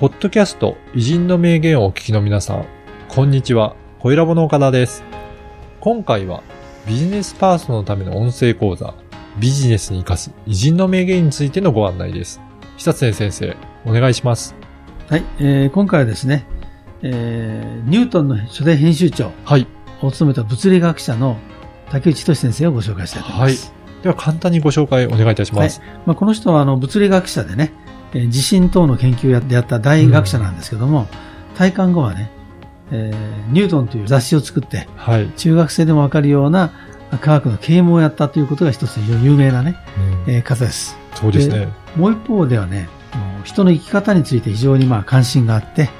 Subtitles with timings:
[0.00, 2.64] ポッドキャスト偉人の名言をお聞きの皆さん、
[3.08, 3.76] こんにちは。
[3.98, 5.04] 小ラボの岡田です。
[5.78, 6.42] 今回は
[6.86, 8.94] ビジネスパーソンのための音声講座、
[9.38, 12.40] ビジネスに活かす偉人の名言についてのご案内です。
[12.78, 13.54] 久常先生、
[13.84, 14.54] お願いします。
[15.10, 16.46] はい、えー今回はですね、
[17.02, 19.66] えーニュートンの書店編集長はい。
[20.00, 21.36] を務めた物理学者の
[21.90, 23.74] 竹内仁先生をご紹介したいと思います。
[24.02, 25.82] では簡単にご紹介お願いいたします。
[26.06, 27.74] まあ、この人はあの物理学者でね、
[28.12, 31.08] えー地震等の研究をやってやった大学者なんですけども、
[31.56, 32.30] 退官後はね、
[32.90, 35.28] えーニュートンという雑誌を作って、はい。
[35.36, 36.72] 中学生でもわかるような
[37.20, 39.76] 科学の啓蒙をやったということが一つ非常に有名なね、
[40.26, 40.96] うんえー方です。
[41.14, 41.68] そうですね。
[41.96, 42.88] もう一方ではね、
[43.44, 45.90] 人の生き方について非常にまあ関心があって、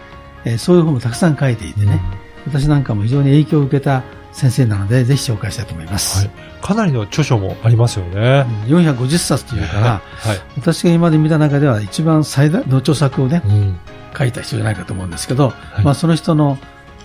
[0.45, 2.01] えーそういう本もたくさん書いていてね、
[2.47, 6.27] 私なんかも非常に影響を受けた先生なので、ぜひ紹介したいと思います。
[6.27, 6.61] はい。
[6.63, 8.47] かなりの著書もありますよね。
[8.69, 10.39] うん450冊というから、はい。
[10.57, 13.79] 私が今まで見た中では一番最大の著作をね、うん。
[14.17, 16.59] 書いた人じゃないかと思うんですけど、いまあその人の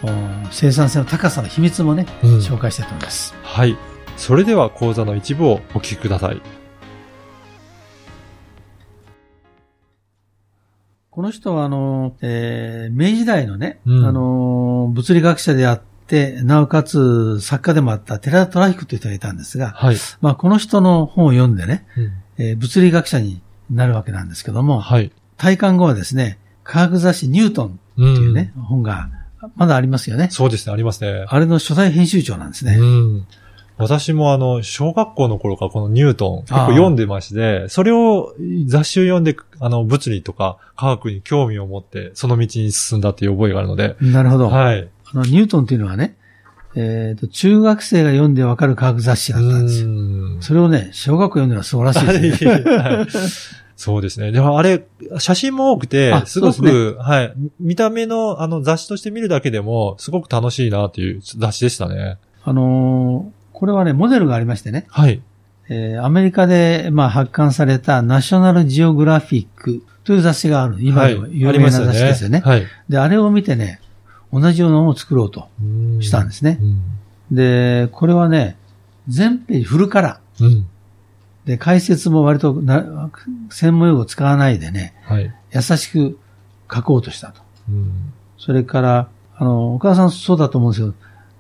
[0.04, 0.08] お
[0.52, 3.34] 生産性の高さの秘密もね、うん紹介したいと思います。
[3.44, 3.78] はい。
[4.18, 6.42] それでは講座の一部をお聞きください。
[11.10, 15.95] この人はあの、えー明治時代のね、うんあの、物理学者であって、
[16.44, 19.98] なおかつ作家でもあった寺田虎彦という人がいたんですが、はい。
[20.22, 25.12] まあこの人の本を読んでね、うんえー物理学者になるわけなんですけども、はい。
[25.38, 29.10] 退官後はですね、科学雑誌ニュートンうというね、本が
[29.56, 30.30] まだありますよね。
[30.32, 31.26] そうですね、ありますね。
[31.28, 32.78] あれの初代編集長なんですね。
[32.78, 33.28] うん。
[33.78, 38.34] 私もあの、小学校の頃からこのニュートン結構読んでまして、それを
[38.68, 44.50] 雑誌を読んで、あの、物理とか科学に興味を持って、その道に進んだっていう覚えがあるので、なるほど。
[44.50, 44.88] はい。
[45.16, 46.16] あのニュートンというのはね、
[46.76, 49.90] えーと、中学生が読んでわかる科学雑誌だったんですよ。
[49.90, 52.52] んそれをね、小学校読んでるのは素晴らしいですね。
[52.78, 53.08] はい
[53.78, 54.32] そうですね。
[54.32, 54.86] でもあれ、
[55.20, 57.34] 写真も多くてあ、すごく、はい。
[57.60, 62.18] 見た目のあの雑誌として見るだけでも、すごく楽しいなっていう雑誌でしたね。
[62.44, 65.22] あのーこれはね、モデルがありましてね、はい。
[65.70, 70.78] えーアメリカで、まあ、発刊されたナショナルジオグラフィックという雑誌がある。
[70.80, 72.42] 今でも有名な雑誌ですよね。
[72.46, 72.64] はい。
[72.88, 73.82] で、あれを見てね、
[74.40, 75.48] 同じようなものを作ろうと
[76.02, 76.60] したんですね。
[76.62, 76.66] う
[77.34, 77.36] ん。
[77.36, 78.58] で、これはね、
[79.08, 80.48] 全ページフルカラうん。
[80.48, 80.64] ー。
[81.46, 83.10] で、解説も割とな
[83.50, 85.34] 専門用語を使わないでね、はい。
[85.54, 86.18] 優しく
[86.74, 87.42] 書こうとしたと。
[87.70, 88.14] うん。
[88.38, 89.08] それから、
[89.38, 90.94] あの、お母さんそうだと思うんですけど、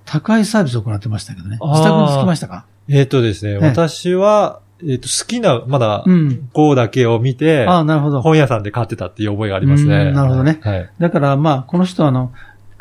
[0.05, 1.57] 宅配サービスを行ってましたけどね。
[1.61, 2.65] 自宅に着きましたか？
[2.87, 6.49] えっ、とですね、え私は、えっ、と、好きな、まだう、ん。
[6.53, 8.21] 号だけを見て、ああ、なるほど。
[8.21, 9.95] 本屋さんで買ってたっていう覚えがありますね。
[9.95, 10.89] うんなるほどねはい。
[10.99, 12.31] だから、まあ、この人は、あの、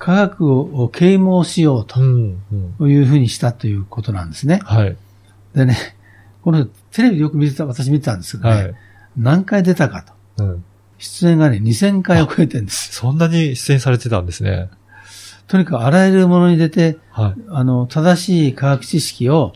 [0.05, 1.99] 科学を啓蒙しようと。
[2.03, 4.61] いうふうにしたということなんですね。
[4.63, 4.97] はい。
[5.55, 5.79] でね、
[6.43, 8.75] この人、テレビでよく見てた、私見てたんですけどね、はい。
[9.17, 10.05] 何回出たか
[10.37, 10.45] と。
[10.45, 10.65] うん。
[10.99, 12.93] 出演がね、2000回を超えてるんです。
[12.93, 14.69] そんなに出演されてたんですね。
[15.47, 17.35] とにかくあらゆるものに出て、はい。
[17.49, 19.55] あの、正しい科学知識を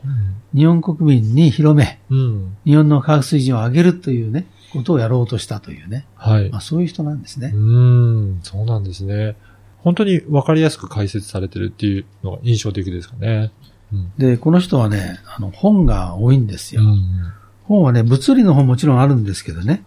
[0.55, 2.57] 日本国民に広め、うん。
[2.65, 6.07] 日本の科学水準を上げるというね、ことをやろうとしたというね。
[6.15, 6.59] はいま。
[6.59, 7.53] あ、そういう人なんですね。
[7.55, 8.41] うん。
[8.43, 9.37] そうなんですね。
[9.83, 13.53] 本当にわかりやすく解説されてるっていうのが印象的ですかね。
[13.93, 14.13] うん。
[14.19, 16.83] で、この人はね、あの、本が多いんですよ。
[16.83, 17.33] うん。
[17.65, 19.85] 本はね、物理の本もちろんあるんですけどね、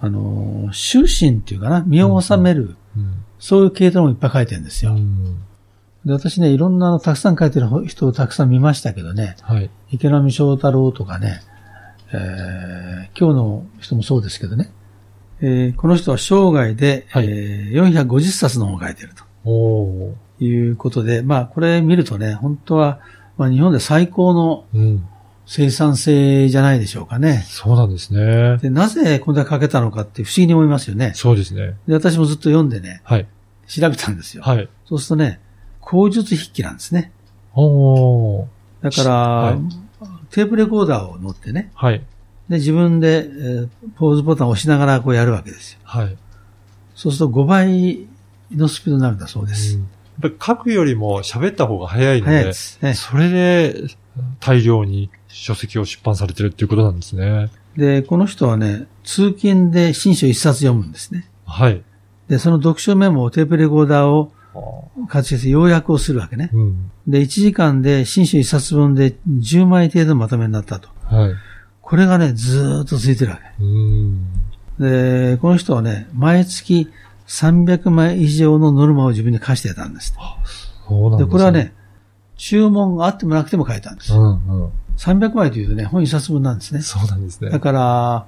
[0.00, 3.24] あの、終身っていうかな、身を収める、うん。
[3.38, 4.92] そういう系統もいっぱい書いてるんですよ。
[4.92, 5.40] うん。
[6.04, 9.70] で、私ね、いろんなたくさん書いてる人をたくさん見ましたけどね、はい。
[9.90, 11.40] 池波正太郎とかね、
[12.12, 14.70] えー今日の人もそうですけどね、
[15.40, 19.10] えーこの人は生涯で、はいえー450冊の本を書いてる
[19.44, 20.14] おー。
[20.38, 23.00] ということで、まあ、これ見るとね、本当は、
[23.36, 25.08] まあ、日本で最高のうん。
[25.46, 27.44] 生産性じゃないでしょうかね。
[27.46, 28.56] そうなんですね。
[28.62, 31.12] で、なぜこんだけ書けたのかって不思議に思いますよね。
[31.14, 31.76] そうですね。
[31.86, 33.26] で、私もずっと読んでね、はい。
[33.66, 34.42] 調べたんですよ。
[34.42, 34.68] はい。
[34.86, 35.40] そうするとね、
[35.82, 37.12] 口述筆記なんですね。
[37.54, 38.46] おー。
[38.80, 39.58] だから、はい
[40.30, 42.02] テープレコーダーを乗ってね、はい。
[42.48, 45.78] で、自分で、えーポーズボタンを押しながらこうやるわけですよ。
[45.84, 46.16] はい。
[46.94, 48.06] そうすると5倍
[48.50, 49.76] のスピードになるんだそうです。
[49.76, 52.94] うんやっぱり書くよりも喋った方が早いので、早いですね。
[52.94, 53.74] それで
[54.38, 57.50] 大量に書籍を出版されてるっていうことなんですね。
[57.76, 61.28] で、この人はね、通勤で新書一冊読むんですね。
[61.46, 61.82] はい。
[62.28, 64.32] で、その読書メモをテープレコーダーを
[65.08, 66.50] 活用して要約をするわけね。
[66.52, 66.90] うん。
[67.08, 70.88] で、1時間で新書一冊分で10枚程度のまとめになったと。
[71.06, 71.34] はい。
[71.84, 73.62] これがね、ずーっと続いてるわけ。
[73.62, 74.26] うん。
[74.78, 76.90] で、この人はね、毎月
[77.26, 80.12] 300枚以上のノルマを自分に課してたんです。
[80.12, 80.18] で、
[80.88, 81.32] そうなんですね。
[81.32, 81.74] これはね、
[82.36, 84.14] 注文があってもなくても書いたんです。
[84.14, 84.72] うんうん。
[84.96, 86.80] 300枚というとね、本一冊分なんですね。
[86.80, 87.50] そうなんですね。
[87.50, 88.26] だから、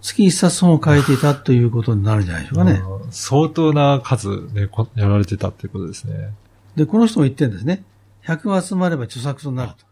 [0.00, 2.72] 月一冊本を書いていたということになるんじゃないでしょうかね。
[2.72, 6.30] うん相当な数ね、こやられてたっていうことですね。
[6.76, 7.82] で、この人も言ってるんですね。
[8.26, 9.87] 100集まれば著作となると。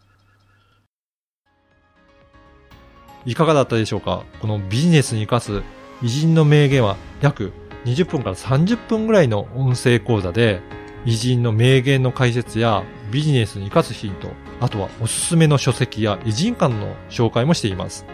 [3.26, 4.24] いかがだったでしょうか？
[4.40, 5.62] このビジネスに活かす
[6.02, 7.52] 偉人の名言は約
[7.84, 10.60] 20分から30分ぐらいの音声講座で
[11.04, 14.28] 偉人の名言の解説やビジネスに活かすヒント、
[14.60, 18.06] あとはおすすめの書籍や偉人館の紹介もしています。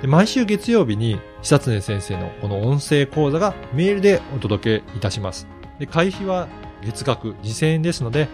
[0.00, 5.46] で毎週月曜日に久常先生のこの音声講座がメールでお届けいたします。
[5.78, 6.48] で会費は
[6.82, 8.28] 月額2000円ですので、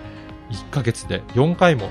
[0.50, 1.90] 1ヶ月で4回も